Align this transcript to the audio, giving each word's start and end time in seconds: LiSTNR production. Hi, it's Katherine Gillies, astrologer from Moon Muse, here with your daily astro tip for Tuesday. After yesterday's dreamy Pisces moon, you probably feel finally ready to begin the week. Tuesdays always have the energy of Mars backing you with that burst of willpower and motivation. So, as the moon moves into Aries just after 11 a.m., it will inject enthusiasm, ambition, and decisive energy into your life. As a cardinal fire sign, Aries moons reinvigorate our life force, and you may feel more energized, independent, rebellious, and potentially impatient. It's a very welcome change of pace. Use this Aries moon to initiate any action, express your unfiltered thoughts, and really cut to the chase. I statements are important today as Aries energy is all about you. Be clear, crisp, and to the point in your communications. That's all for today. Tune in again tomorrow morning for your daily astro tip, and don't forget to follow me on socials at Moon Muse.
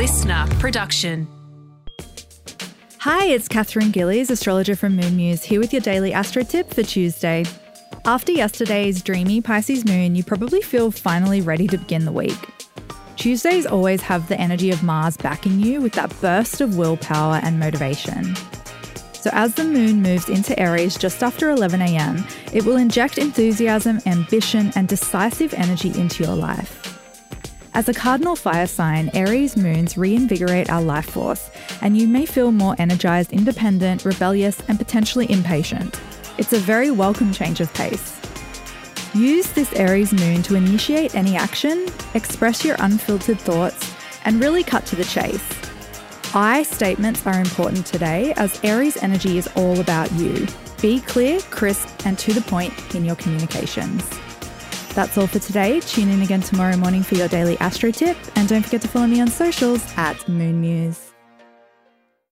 LiSTNR 0.00 0.58
production. 0.58 1.28
Hi, 3.00 3.26
it's 3.26 3.48
Katherine 3.48 3.90
Gillies, 3.90 4.30
astrologer 4.30 4.74
from 4.74 4.96
Moon 4.96 5.14
Muse, 5.14 5.44
here 5.44 5.60
with 5.60 5.74
your 5.74 5.82
daily 5.82 6.14
astro 6.14 6.42
tip 6.42 6.72
for 6.72 6.82
Tuesday. 6.82 7.44
After 8.06 8.32
yesterday's 8.32 9.02
dreamy 9.02 9.42
Pisces 9.42 9.84
moon, 9.84 10.14
you 10.14 10.24
probably 10.24 10.62
feel 10.62 10.90
finally 10.90 11.42
ready 11.42 11.66
to 11.66 11.76
begin 11.76 12.06
the 12.06 12.12
week. 12.12 12.48
Tuesdays 13.16 13.66
always 13.66 14.00
have 14.00 14.26
the 14.26 14.40
energy 14.40 14.70
of 14.70 14.82
Mars 14.82 15.18
backing 15.18 15.60
you 15.60 15.82
with 15.82 15.92
that 15.92 16.18
burst 16.22 16.62
of 16.62 16.78
willpower 16.78 17.38
and 17.42 17.60
motivation. 17.60 18.34
So, 19.12 19.28
as 19.34 19.54
the 19.54 19.64
moon 19.64 20.00
moves 20.00 20.30
into 20.30 20.58
Aries 20.58 20.96
just 20.96 21.22
after 21.22 21.50
11 21.50 21.82
a.m., 21.82 22.26
it 22.54 22.64
will 22.64 22.78
inject 22.78 23.18
enthusiasm, 23.18 24.00
ambition, 24.06 24.72
and 24.76 24.88
decisive 24.88 25.52
energy 25.52 25.90
into 26.00 26.24
your 26.24 26.36
life. 26.36 26.89
As 27.72 27.88
a 27.88 27.94
cardinal 27.94 28.34
fire 28.34 28.66
sign, 28.66 29.10
Aries 29.14 29.56
moons 29.56 29.96
reinvigorate 29.96 30.68
our 30.68 30.82
life 30.82 31.08
force, 31.08 31.50
and 31.82 31.96
you 31.96 32.08
may 32.08 32.26
feel 32.26 32.50
more 32.50 32.74
energized, 32.80 33.32
independent, 33.32 34.04
rebellious, 34.04 34.60
and 34.66 34.76
potentially 34.76 35.30
impatient. 35.30 36.00
It's 36.36 36.52
a 36.52 36.58
very 36.58 36.90
welcome 36.90 37.32
change 37.32 37.60
of 37.60 37.72
pace. 37.72 38.20
Use 39.14 39.52
this 39.52 39.72
Aries 39.74 40.12
moon 40.12 40.42
to 40.42 40.56
initiate 40.56 41.14
any 41.14 41.36
action, 41.36 41.86
express 42.14 42.64
your 42.64 42.74
unfiltered 42.80 43.38
thoughts, 43.38 43.94
and 44.24 44.40
really 44.40 44.64
cut 44.64 44.84
to 44.86 44.96
the 44.96 45.04
chase. 45.04 45.48
I 46.34 46.64
statements 46.64 47.24
are 47.24 47.40
important 47.40 47.86
today 47.86 48.34
as 48.36 48.58
Aries 48.64 49.00
energy 49.00 49.38
is 49.38 49.48
all 49.54 49.78
about 49.78 50.10
you. 50.12 50.44
Be 50.82 51.00
clear, 51.00 51.38
crisp, 51.50 51.88
and 52.04 52.18
to 52.18 52.32
the 52.32 52.42
point 52.42 52.96
in 52.96 53.04
your 53.04 53.16
communications. 53.16 54.02
That's 54.94 55.16
all 55.16 55.26
for 55.26 55.38
today. 55.38 55.80
Tune 55.80 56.08
in 56.08 56.22
again 56.22 56.40
tomorrow 56.40 56.76
morning 56.76 57.02
for 57.02 57.14
your 57.14 57.28
daily 57.28 57.58
astro 57.58 57.90
tip, 57.90 58.16
and 58.36 58.48
don't 58.48 58.62
forget 58.62 58.82
to 58.82 58.88
follow 58.88 59.06
me 59.06 59.20
on 59.20 59.28
socials 59.28 59.84
at 59.96 60.28
Moon 60.28 60.60
Muse. 60.60 61.09